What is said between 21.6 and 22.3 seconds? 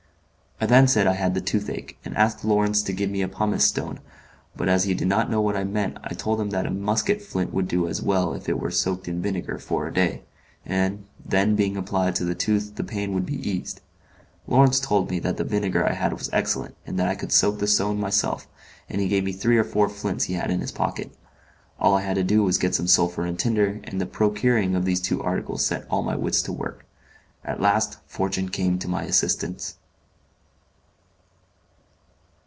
All I had to